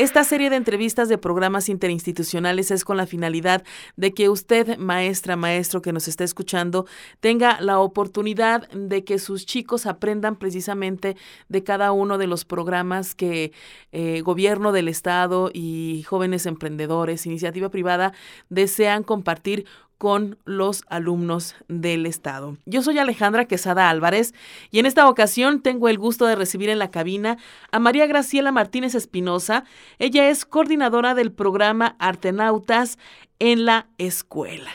Esta 0.00 0.24
serie 0.24 0.48
de 0.48 0.56
entrevistas 0.56 1.10
de 1.10 1.18
programas 1.18 1.68
interinstitucionales 1.68 2.70
es 2.70 2.86
con 2.86 2.96
la 2.96 3.04
finalidad 3.04 3.64
de 3.96 4.14
que 4.14 4.30
usted, 4.30 4.78
maestra, 4.78 5.36
maestro 5.36 5.82
que 5.82 5.92
nos 5.92 6.08
está 6.08 6.24
escuchando, 6.24 6.86
tenga 7.20 7.60
la 7.60 7.80
oportunidad 7.80 8.66
de 8.70 9.04
que 9.04 9.18
sus 9.18 9.44
chicos 9.44 9.84
aprendan 9.84 10.36
precisamente 10.36 11.18
de 11.50 11.64
cada 11.64 11.92
uno 11.92 12.16
de 12.16 12.28
los 12.28 12.46
programas 12.46 13.14
que 13.14 13.52
eh, 13.92 14.22
gobierno 14.22 14.72
del 14.72 14.88
Estado 14.88 15.50
y 15.52 16.02
jóvenes 16.08 16.46
emprendedores, 16.46 17.26
iniciativa 17.26 17.68
privada, 17.68 18.14
desean 18.48 19.02
compartir 19.02 19.66
con 20.00 20.38
los 20.46 20.82
alumnos 20.88 21.56
del 21.68 22.06
Estado. 22.06 22.56
Yo 22.64 22.80
soy 22.80 22.98
Alejandra 22.98 23.44
Quesada 23.44 23.90
Álvarez 23.90 24.32
y 24.70 24.78
en 24.78 24.86
esta 24.86 25.06
ocasión 25.06 25.60
tengo 25.60 25.90
el 25.90 25.98
gusto 25.98 26.24
de 26.24 26.36
recibir 26.36 26.70
en 26.70 26.78
la 26.78 26.90
cabina 26.90 27.36
a 27.70 27.80
María 27.80 28.06
Graciela 28.06 28.50
Martínez 28.50 28.94
Espinosa. 28.94 29.64
Ella 29.98 30.30
es 30.30 30.46
coordinadora 30.46 31.12
del 31.14 31.32
programa 31.32 31.96
Artenautas 31.98 32.98
en 33.38 33.66
la 33.66 33.88
escuela 33.98 34.70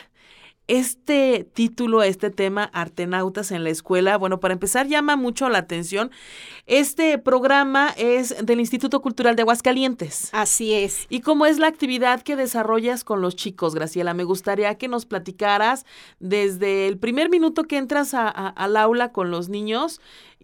este 0.68 1.46
título, 1.52 2.02
este 2.02 2.30
tema, 2.30 2.64
Artenautas 2.72 3.50
en 3.50 3.64
la 3.64 3.70
escuela, 3.70 4.16
bueno, 4.16 4.40
para 4.40 4.54
empezar 4.54 4.86
llama 4.86 5.16
mucho 5.16 5.48
la 5.48 5.58
atención. 5.58 6.10
Este 6.66 7.18
programa 7.18 7.94
es 7.96 8.34
del 8.44 8.60
Instituto 8.60 9.00
Cultural 9.00 9.36
de 9.36 9.42
Aguascalientes. 9.42 10.30
Así 10.32 10.74
es. 10.74 11.06
¿Y 11.08 11.20
cómo 11.20 11.46
es 11.46 11.58
la 11.58 11.68
actividad 11.68 12.22
que 12.22 12.36
desarrollas 12.36 13.04
con 13.04 13.20
los 13.20 13.36
chicos, 13.36 13.74
Graciela? 13.74 14.14
Me 14.14 14.24
gustaría 14.24 14.76
que 14.76 14.88
nos 14.88 15.06
platicaras 15.06 15.86
desde 16.18 16.88
el 16.88 16.98
primer 16.98 17.30
minuto 17.30 17.64
que 17.64 17.78
entras 17.78 18.14
al 18.14 18.76
aula 18.76 19.12
con 19.12 19.30
los 19.30 19.48
niños, 19.48 20.00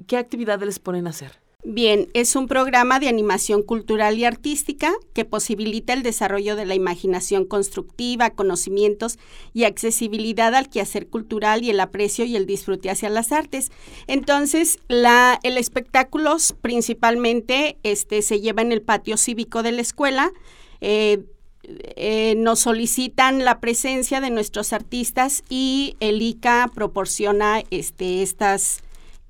¿qué 0.06 0.16
actividad 0.16 0.62
les 0.62 0.78
ponen 0.78 1.06
a 1.06 1.10
hacer? 1.10 1.40
Bien, 1.64 2.08
es 2.12 2.34
un 2.34 2.48
programa 2.48 2.98
de 2.98 3.06
animación 3.06 3.62
cultural 3.62 4.18
y 4.18 4.24
artística 4.24 4.92
que 5.14 5.24
posibilita 5.24 5.92
el 5.92 6.02
desarrollo 6.02 6.56
de 6.56 6.66
la 6.66 6.74
imaginación 6.74 7.44
constructiva, 7.44 8.30
conocimientos 8.30 9.16
y 9.54 9.62
accesibilidad 9.62 10.56
al 10.56 10.68
quehacer 10.68 11.06
cultural 11.06 11.62
y 11.62 11.70
el 11.70 11.78
aprecio 11.78 12.24
y 12.24 12.34
el 12.34 12.46
disfrute 12.46 12.90
hacia 12.90 13.10
las 13.10 13.30
artes. 13.30 13.70
Entonces, 14.08 14.80
la, 14.88 15.38
el 15.44 15.56
espectáculo 15.56 16.36
principalmente 16.62 17.78
este, 17.84 18.22
se 18.22 18.40
lleva 18.40 18.62
en 18.62 18.72
el 18.72 18.82
patio 18.82 19.16
cívico 19.16 19.62
de 19.62 19.70
la 19.70 19.82
escuela. 19.82 20.32
Eh, 20.80 21.22
eh, 21.62 22.34
nos 22.38 22.58
solicitan 22.58 23.44
la 23.44 23.60
presencia 23.60 24.20
de 24.20 24.30
nuestros 24.30 24.72
artistas 24.72 25.44
y 25.48 25.94
el 26.00 26.22
ICA 26.22 26.72
proporciona 26.74 27.62
este, 27.70 28.24
estas 28.24 28.82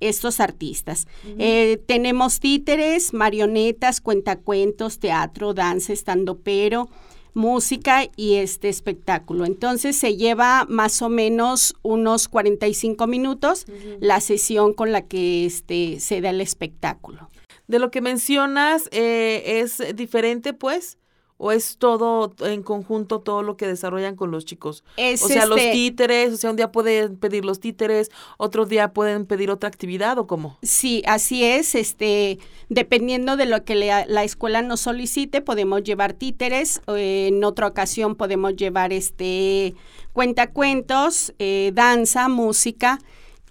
estos 0.08 0.40
artistas. 0.40 1.06
Eh, 1.38 1.80
tenemos 1.86 2.40
títeres, 2.40 3.12
marionetas, 3.12 4.00
cuentacuentos, 4.00 4.98
teatro, 4.98 5.54
danza, 5.54 5.92
estando 5.92 6.38
pero 6.38 6.88
música 7.34 8.04
y 8.16 8.34
este 8.34 8.68
espectáculo. 8.68 9.44
Entonces 9.44 9.96
se 9.96 10.16
lleva 10.16 10.66
más 10.68 11.02
o 11.02 11.08
menos 11.08 11.74
unos 11.82 12.28
45 12.28 13.06
minutos 13.06 13.66
la 14.00 14.20
sesión 14.20 14.74
con 14.74 14.92
la 14.92 15.06
que 15.06 15.46
este, 15.46 16.00
se 16.00 16.20
da 16.20 16.30
el 16.30 16.40
espectáculo. 16.40 17.30
De 17.68 17.78
lo 17.78 17.90
que 17.90 18.00
mencionas, 18.00 18.88
eh, 18.92 19.60
¿es 19.62 19.82
diferente 19.96 20.52
pues? 20.52 20.98
O 21.44 21.50
es 21.50 21.76
todo 21.76 22.32
en 22.38 22.62
conjunto 22.62 23.18
todo 23.18 23.42
lo 23.42 23.56
que 23.56 23.66
desarrollan 23.66 24.14
con 24.14 24.30
los 24.30 24.44
chicos? 24.44 24.84
o 24.96 25.16
sea, 25.16 25.44
los 25.46 25.58
este 25.58 25.72
títeres, 25.72 26.34
o 26.34 26.36
sea, 26.36 26.50
un 26.50 26.56
día 26.56 26.70
pueden 26.70 27.16
pedir 27.16 27.44
los 27.44 27.58
títeres, 27.58 28.12
otro 28.38 28.64
día 28.64 28.92
pueden 28.92 29.26
pedir 29.26 29.50
otra 29.50 29.68
actividad 29.68 30.18
o 30.18 30.28
cómo? 30.28 30.56
Sí, 30.62 31.02
así 31.04 31.42
es, 31.42 31.74
este, 31.74 32.38
dependiendo 32.68 33.36
de 33.36 33.46
lo 33.46 33.64
que 33.64 33.74
la 33.74 34.22
escuela 34.22 34.62
nos 34.62 34.82
solicite, 34.82 35.40
podemos 35.40 35.82
llevar 35.82 36.12
títeres, 36.12 36.80
en 36.86 37.42
otra 37.42 37.66
ocasión 37.66 38.14
podemos 38.14 38.54
llevar 38.54 38.92
este 38.92 39.74
cuentacuentos, 40.12 41.34
eh, 41.40 41.72
danza, 41.74 42.28
música 42.28 43.00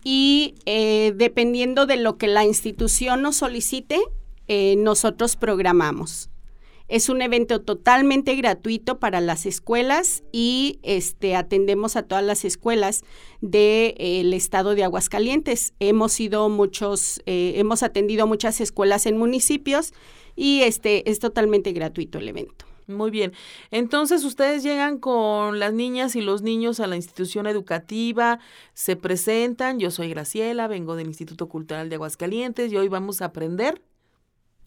y 0.02 0.56
eh, 0.66 1.12
dependiendo 1.18 1.88
de 1.88 1.98
lo 1.98 2.18
que 2.18 2.28
la 2.28 2.46
institución 2.46 3.22
nos 3.22 3.36
solicite, 3.36 4.00
eh, 4.48 4.76
nosotros 4.78 5.36
programamos. 5.36 6.30
Es 6.91 7.07
un 7.07 7.22
evento 7.22 7.62
totalmente 7.62 8.35
gratuito 8.35 9.00
para 9.00 9.22
las 9.22 9.46
escuelas 9.46 10.24
y 10.34 10.81
este, 10.84 11.38
atendemos 11.38 11.96
a 11.96 12.03
todas 12.03 12.22
las 12.22 12.44
escuelas 12.44 13.06
del 13.40 13.96
eh, 13.97 14.35
estado 14.35 14.75
de 14.75 14.84
Aguascalientes. 14.84 15.74
Hemos 15.79 16.19
ido 16.19 16.50
muchos, 16.50 17.22
eh, 17.25 17.53
hemos 17.56 17.81
atendido 17.81 18.28
muchas 18.28 18.59
escuelas 18.59 19.06
en 19.06 19.18
municipios 19.18 19.94
y 20.35 20.63
este, 20.63 21.09
es 21.09 21.19
totalmente 21.19 21.72
gratuito 21.72 22.18
el 22.18 22.28
evento. 22.28 22.66
Muy 22.88 23.09
bien. 23.09 23.31
Entonces 23.72 24.25
ustedes 24.25 24.62
llegan 24.62 24.97
con 24.97 25.59
las 25.59 25.72
niñas 25.72 26.18
y 26.18 26.22
los 26.22 26.41
niños 26.41 26.81
a 26.81 26.88
la 26.88 26.97
institución 26.97 27.47
educativa, 27.47 28.40
se 28.73 28.97
presentan, 28.97 29.79
yo 29.79 29.91
soy 29.91 30.09
Graciela, 30.09 30.68
vengo 30.68 30.97
del 30.97 31.08
Instituto 31.08 31.47
Cultural 31.47 31.88
de 31.88 31.96
Aguascalientes 31.96 32.69
y 32.69 32.75
hoy 32.75 32.90
vamos 32.90 33.22
a 33.22 33.28
aprender 33.28 33.81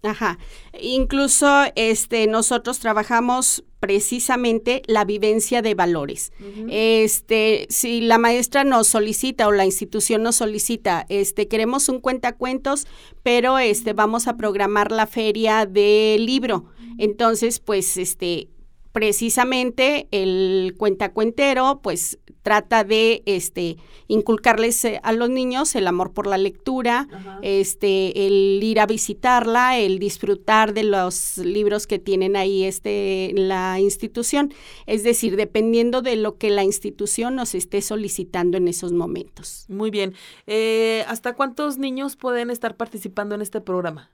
Ajá. 0.05 0.39
Incluso 0.81 1.49
este 1.77 2.27
nosotros 2.27 2.79
trabajamos 2.79 3.65
precisamente 3.81 4.83
la 4.87 5.05
vivencia 5.05 5.61
de 5.61 5.75
valores. 5.75 6.33
Este, 6.71 7.67
si 7.69 8.01
la 8.01 8.17
maestra 8.17 8.65
nos 8.65 8.87
solicita 8.87 9.47
o 9.47 9.53
la 9.53 9.67
institución 9.67 10.23
nos 10.23 10.37
solicita, 10.37 11.05
este, 11.11 11.49
queremos 11.49 11.91
un 11.91 12.01
cuentacuentos, 12.01 12.87
pero 13.23 13.59
este, 13.59 13.93
vamos 13.93 14.27
a 14.27 14.37
programar 14.39 14.91
la 14.91 15.07
feria 15.07 15.67
del 15.67 16.25
libro. 16.25 16.65
Entonces, 16.99 17.59
pues, 17.61 17.99
este, 17.99 18.49
precisamente 18.93 20.07
el 20.13 20.77
cuentacuentero, 20.79 21.81
pues 21.83 22.19
trata 22.45 22.85
de 22.85 23.23
este 23.25 23.79
inculcarles 24.07 24.85
eh, 24.85 25.01
a 25.03 25.13
los 25.13 25.31
niños 25.31 25.75
el 25.75 25.87
amor 25.87 26.13
por 26.13 26.27
la 26.27 26.37
lectura, 26.37 27.09
este 27.43 28.27
el 28.27 28.63
ir 28.63 28.81
a 28.81 28.87
visitarla, 28.87 29.79
el 29.79 29.99
disfrutar 29.99 30.75
de 30.75 30.85
los 30.85 31.39
libros 31.39 31.87
que 31.87 31.99
tienen 31.99 32.37
ahí 32.37 32.65
este 32.65 33.33
la 33.35 33.81
institución, 33.81 34.53
es 34.87 35.03
decir, 35.03 35.37
dependiendo 35.37 36.03
de 36.03 36.17
lo 36.17 36.37
que 36.37 36.51
la 36.51 36.65
institución 36.65 37.35
nos 37.35 37.55
esté 37.55 37.81
solicitando 37.81 38.59
en 38.59 38.69
esos 38.69 38.93
momentos. 38.93 39.65
Muy 39.69 39.91
bien. 39.91 40.13
Eh, 40.47 41.03
¿Hasta 41.09 41.35
cuántos 41.35 41.79
niños 41.79 42.15
pueden 42.15 42.51
estar 42.51 42.77
participando 42.77 43.35
en 43.35 43.41
este 43.41 43.63
programa? 43.63 44.11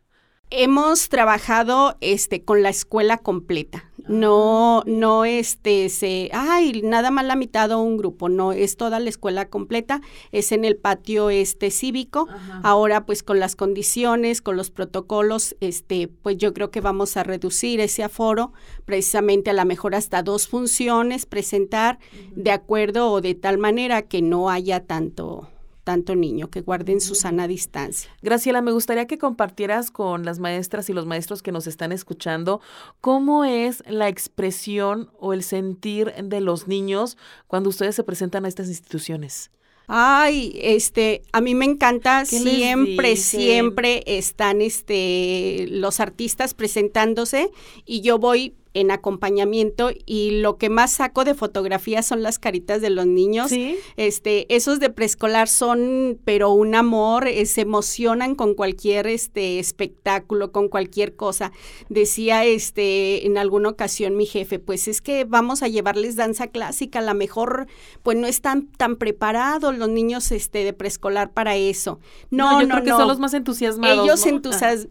Hemos 0.53 1.09
trabajado 1.09 1.97
este 2.01 2.43
con 2.43 2.65
la 2.65 2.71
escuela 2.71 3.19
completa. 3.19 3.85
No, 4.09 4.83
no 4.85 5.25
este 5.25 5.89
se, 5.89 6.29
ay, 6.33 6.83
nada 6.83 7.13
más 7.13 7.25
la 7.25 7.37
mitad 7.37 7.71
o 7.71 7.81
un 7.81 7.97
grupo, 7.97 8.29
no, 8.29 8.51
es 8.51 8.77
toda 8.77 8.99
la 8.99 9.09
escuela 9.09 9.49
completa, 9.49 10.01
es 10.33 10.51
en 10.51 10.65
el 10.65 10.77
patio 10.77 11.31
este 11.31 11.71
cívico. 11.71 12.27
Ahora 12.65 13.07
pues 13.07 13.23
con 13.23 13.39
las 13.39 13.55
condiciones, 13.55 14.43
con 14.43 14.57
los 14.57 14.73
protocolos, 14.73 15.55
este, 15.61 16.09
pues 16.09 16.37
yo 16.39 16.53
creo 16.53 16.73
que 16.73 16.81
vamos 16.81 17.17
a 17.17 17.23
reducir 17.23 17.79
ese 17.79 18.03
aforo, 18.03 18.53
precisamente 18.85 19.51
a 19.51 19.55
lo 19.55 19.65
mejor 19.65 19.95
hasta 19.95 20.25
dos 20.25 20.49
funciones 20.49 21.27
presentar 21.27 22.01
de 22.35 22.51
acuerdo 22.51 23.13
o 23.13 23.21
de 23.21 23.37
tal 23.37 23.59
manera 23.59 24.03
que 24.03 24.23
no 24.23 24.51
haya 24.51 24.85
tanto 24.85 25.49
tanto 25.91 26.15
niño, 26.15 26.51
que 26.51 26.61
guarden 26.61 27.01
su 27.01 27.17
sana 27.17 27.49
distancia. 27.49 28.13
Graciela, 28.23 28.63
me 28.63 28.71
gustaría 28.71 29.09
que 29.09 29.19
compartieras 29.19 29.91
con 29.91 30.25
las 30.25 30.39
maestras 30.39 30.89
y 30.89 30.93
los 30.93 31.05
maestros 31.05 31.43
que 31.43 31.51
nos 31.51 31.67
están 31.67 31.91
escuchando 31.91 32.61
cómo 33.01 33.45
es 33.45 33.83
la 33.89 34.07
expresión 34.07 35.11
o 35.19 35.33
el 35.33 35.43
sentir 35.43 36.15
de 36.15 36.41
los 36.41 36.69
niños 36.69 37.19
cuando 37.49 37.71
ustedes 37.71 37.97
se 37.97 38.05
presentan 38.05 38.45
a 38.45 38.49
estas 38.49 38.69
instituciones. 38.69 39.51
Ay, 39.89 40.53
este, 40.63 41.23
a 41.33 41.41
mí 41.41 41.57
me 41.57 41.65
encanta 41.65 42.25
siempre, 42.25 43.17
siempre 43.17 44.05
están 44.07 44.63
este 44.63 45.67
los 45.71 45.99
artistas 45.99 46.55
presentándose 46.55 47.51
y 47.85 48.01
yo 48.01 48.21
voy 48.21 48.55
en 48.73 48.91
acompañamiento 48.91 49.91
y 50.07 50.41
lo 50.41 50.57
que 50.57 50.69
más 50.69 50.93
saco 50.93 51.25
de 51.25 51.35
fotografías 51.35 52.07
son 52.07 52.23
las 52.23 52.39
caritas 52.39 52.81
de 52.81 52.91
los 52.91 53.07
niños. 53.07 53.51
Este, 53.97 54.55
esos 54.55 54.79
de 54.79 54.91
preescolar 54.91 55.49
son 55.49 56.21
pero 56.25 56.51
un 56.51 56.75
amor, 56.75 57.27
eh, 57.27 57.47
se 57.47 57.63
emocionan 57.63 58.35
con 58.37 58.55
cualquier 58.55 59.09
este 59.09 59.59
espectáculo, 59.59 60.53
con 60.53 60.69
cualquier 60.69 61.17
cosa. 61.17 61.51
Decía 61.89 62.45
este 62.45 63.27
en 63.27 63.39
alguna 63.39 63.71
ocasión 63.71 64.17
mi 64.17 64.27
jefe, 64.27 64.61
pues 64.61 64.87
es 64.87 65.01
que 65.01 65.25
vamos 65.25 65.63
a 65.63 65.69
llevarles 65.69 66.15
danza 66.15 66.47
clásica, 66.47 67.01
a 67.01 67.03
lo 67.03 67.15
mejor 67.15 67.67
pues 68.05 68.17
no 68.17 68.29
están 68.29 68.69
tan 68.69 68.97
preparados 68.97 69.77
los 69.77 69.89
niños 69.89 70.31
este 70.31 70.63
de 70.65 70.73
preescolar 70.73 71.33
para 71.33 71.57
eso. 71.57 71.99
No, 72.31 72.63
no, 72.63 72.81
no, 72.81 72.97
son 72.97 73.09
los 73.09 73.19
más 73.19 73.35
entusiasmados. 73.35 74.05
Ellos 74.05 74.25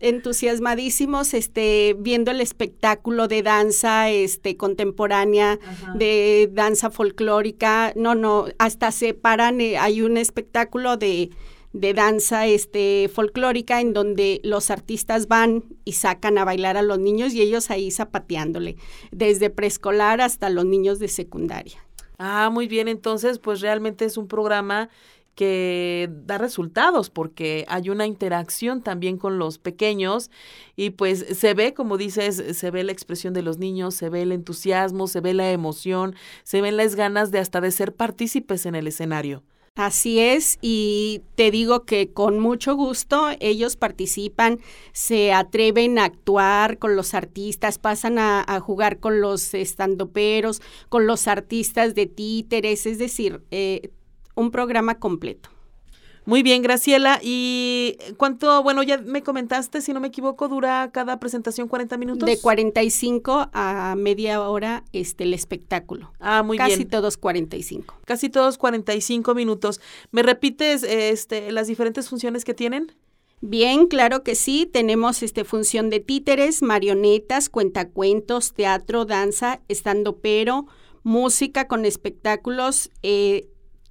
entusiasmadísimos 0.02 1.34
este 1.34 1.96
viendo 1.98 2.32
el 2.32 2.42
espectáculo 2.42 3.28
de 3.30 3.42
danza 3.42 3.69
danza 3.70 4.10
este, 4.10 4.58
contemporánea, 4.58 5.60
de 5.94 6.50
danza 6.52 6.90
folclórica. 6.90 7.94
No, 7.96 8.16
no, 8.16 8.46
hasta 8.58 8.92
se 8.92 9.14
paran, 9.14 9.62
eh, 9.62 9.78
hay 9.78 10.02
un 10.02 10.18
espectáculo 10.18 10.98
de, 10.98 11.30
de 11.74 11.94
danza 11.94 12.48
este, 12.48 13.12
folclórica 13.14 13.80
en 13.80 13.94
donde 13.94 14.42
los 14.44 14.72
artistas 14.72 15.28
van 15.28 15.66
y 15.86 15.94
sacan 15.94 16.40
a 16.40 16.46
bailar 16.46 16.78
a 16.78 16.82
los 16.82 16.98
niños 16.98 17.34
y 17.34 17.42
ellos 17.42 17.70
ahí 17.70 17.92
zapateándole, 17.92 18.76
desde 19.12 19.52
preescolar 19.52 20.20
hasta 20.20 20.50
los 20.50 20.66
niños 20.66 20.98
de 20.98 21.08
secundaria. 21.08 21.78
Ah, 22.18 22.50
muy 22.52 22.68
bien, 22.68 22.88
entonces 22.88 23.38
pues 23.38 23.62
realmente 23.62 24.04
es 24.04 24.18
un 24.18 24.28
programa 24.28 24.90
que 25.40 26.10
da 26.26 26.38
resultados 26.38 27.10
porque 27.10 27.64
hay 27.70 27.90
una 27.90 28.06
interacción 28.06 28.84
también 28.84 29.18
con 29.18 29.40
los 29.40 29.58
pequeños 29.58 30.32
y 30.76 30.90
pues 30.90 31.26
se 31.32 31.54
ve, 31.54 31.74
como 31.74 31.98
dices, 31.98 32.58
se 32.58 32.72
ve 32.72 32.84
la 32.84 32.92
expresión 32.92 33.34
de 33.34 33.42
los 33.42 33.58
niños, 33.58 33.96
se 33.96 34.10
ve 34.10 34.24
el 34.24 34.34
entusiasmo, 34.34 35.08
se 35.08 35.22
ve 35.22 35.34
la 35.34 35.50
emoción, 35.52 36.14
se 36.44 36.60
ven 36.60 36.76
las 36.76 36.96
ganas 36.96 37.32
de 37.32 37.40
hasta 37.40 37.62
de 37.62 37.72
ser 37.72 37.96
partícipes 37.96 38.66
en 38.66 38.76
el 38.76 38.88
escenario. 38.88 39.42
Así 39.76 40.20
es, 40.20 40.58
y 40.62 41.22
te 41.36 41.52
digo 41.52 41.86
que 41.86 42.12
con 42.12 42.38
mucho 42.40 42.76
gusto 42.76 43.30
ellos 43.40 43.78
participan, 43.78 44.60
se 44.92 45.32
atreven 45.32 46.00
a 46.00 46.04
actuar 46.04 46.80
con 46.80 46.98
los 46.98 47.14
artistas, 47.14 47.78
pasan 47.78 48.20
a, 48.20 48.60
jugar 48.60 49.00
con 49.00 49.22
los 49.22 49.54
estandoperos, 49.54 50.62
con 50.90 51.08
los 51.08 51.30
artistas 51.30 51.96
de 51.96 52.08
títeres, 52.08 52.86
es 52.86 52.98
decir, 52.98 53.42
eh, 53.52 53.92
un 54.40 54.52
programa 54.52 55.00
completo. 55.00 55.50
Muy 56.26 56.44
bien, 56.44 56.62
Graciela. 56.62 57.20
¿Y 57.24 57.98
cuánto, 58.18 58.62
bueno, 58.62 58.84
ya 58.84 59.00
me 59.00 59.24
comentaste, 59.24 59.82
si 59.82 59.94
no 59.94 60.00
me 60.00 60.10
equivoco, 60.10 60.48
dura 60.48 60.92
cada 60.94 61.20
presentación 61.20 61.68
40 61.68 61.98
minutos? 61.98 62.28
De 62.28 62.40
45 62.40 63.50
a 63.52 63.96
media 63.98 64.42
hora 64.42 64.84
este 64.94 65.24
el 65.24 65.34
espectáculo. 65.34 66.12
Ah, 66.20 66.44
muy 66.44 66.58
bien. 66.58 66.70
Casi 66.70 66.86
todos 66.86 67.18
45. 67.18 67.96
Casi 68.06 68.30
todos 68.30 68.60
45 68.60 69.34
minutos. 69.34 69.82
¿Me 70.12 70.22
repites 70.22 70.84
este 70.84 71.52
las 71.52 71.66
diferentes 71.66 72.10
funciones 72.10 72.46
que 72.46 72.54
tienen? 72.54 72.92
Bien, 73.42 73.88
claro 73.88 74.24
que 74.24 74.36
sí. 74.36 74.70
Tenemos 74.72 75.24
este 75.24 75.46
función 75.46 75.90
de 75.90 76.00
títeres, 76.00 76.62
marionetas, 76.62 77.50
cuentacuentos, 77.50 78.54
teatro, 78.54 79.06
danza, 79.06 79.62
estando 79.68 80.18
pero, 80.18 80.68
música 81.04 81.68
con 81.68 81.86
espectáculos, 81.86 82.92
eh, 83.02 83.48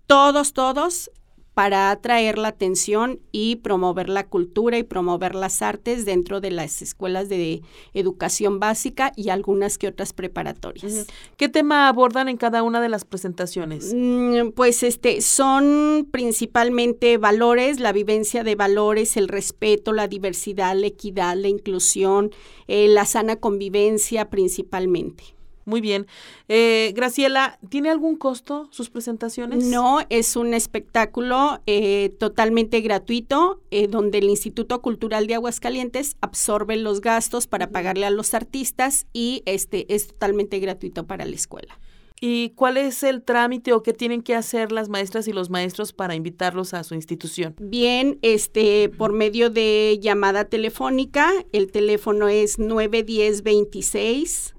todos, 0.09 0.55
todos 0.55 1.11
para 1.53 1.91
atraer 1.91 2.39
la 2.39 2.49
atención 2.49 3.21
y 3.31 3.57
promover 3.57 4.09
la 4.09 4.27
cultura 4.27 4.79
y 4.79 4.85
promover 4.85 5.35
las 5.35 5.61
artes 5.61 6.05
dentro 6.05 6.41
de 6.41 6.53
las 6.53 6.83
escuelas 6.83 7.29
de 7.29 7.63
educación 7.95 8.59
básica 8.59 9.13
y 9.17 9.31
algunas 9.31 9.77
que 9.77 9.89
otras 9.89 10.13
preparatorias. 10.13 11.07
¿Qué 11.37 11.49
tema 11.49 11.89
abordan 11.89 12.29
en 12.29 12.37
cada 12.37 12.63
una 12.63 12.81
de 12.81 12.89
las 12.89 13.05
presentaciones? 13.05 13.93
Mm, 13.93 14.51
pues 14.55 14.83
este 14.85 15.21
son 15.21 16.09
principalmente 16.11 17.19
valores, 17.19 17.81
la 17.81 17.93
vivencia 17.93 18.45
de 18.45 18.55
valores, 18.55 19.17
el 19.17 19.29
respeto, 19.29 19.93
la 19.93 20.07
diversidad, 20.07 20.77
la 20.77 20.87
equidad, 20.87 21.37
la 21.37 21.49
inclusión, 21.49 22.31
eh, 22.69 22.87
la 22.87 23.05
sana 23.05 23.37
convivencia 23.37 24.31
principalmente. 24.31 25.38
Muy 25.69 25.83
bien. 25.83 26.07
Eh, 26.49 26.95
Graciela, 26.97 27.59
¿tiene 27.69 27.91
algún 27.91 28.17
costo 28.17 28.69
sus 28.71 28.89
presentaciones? 28.89 29.67
No, 29.67 29.99
es 30.09 30.35
un 30.35 30.55
espectáculo 30.55 31.61
eh, 31.67 32.15
totalmente 32.19 32.81
gratuito 32.81 33.61
eh, 33.71 33.87
donde 33.87 34.17
el 34.17 34.31
Instituto 34.31 34.81
Cultural 34.81 35.27
de 35.27 35.35
Aguascalientes 35.35 36.17
absorbe 36.23 36.79
los 36.79 37.03
gastos 37.03 37.47
para 37.47 37.69
pagarle 37.69 38.07
a 38.07 38.11
los 38.11 38.33
artistas 38.33 39.07
y 39.13 39.43
este 39.45 39.85
es 39.95 40.07
totalmente 40.07 40.59
gratuito 40.59 41.07
para 41.07 41.27
la 41.27 41.35
escuela. 41.35 41.79
¿Y 42.19 42.51
cuál 42.57 42.79
es 42.79 43.03
el 43.03 43.23
trámite 43.23 43.75
o 43.75 43.83
qué 43.83 43.93
tienen 43.93 44.23
que 44.23 44.35
hacer 44.35 44.73
las 44.73 44.89
maestras 44.89 45.29
y 45.29 45.35
los 45.35 45.51
maestros 45.51 45.93
para 45.93 46.15
invitarlos 46.15 46.73
a 46.73 46.83
su 46.83 46.95
institución? 46.95 47.55
Bien, 47.61 48.19
este, 48.23 48.89
por 48.89 49.13
medio 49.13 49.51
de 49.51 49.99
llamada 50.01 50.47
telefónica, 50.47 51.31
el 51.53 51.71
teléfono 51.71 52.27
es 52.29 52.59
91026 52.59 54.55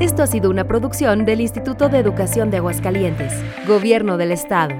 Esto 0.00 0.22
ha 0.24 0.26
sido 0.26 0.50
una 0.50 0.66
producción 0.66 1.24
del 1.24 1.40
Instituto 1.40 1.88
de 1.88 1.98
Educación 1.98 2.50
de 2.50 2.56
Aguascalientes, 2.56 3.32
Gobierno 3.68 4.16
del 4.16 4.32
Estado. 4.32 4.74